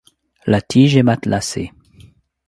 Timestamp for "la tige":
0.47-0.97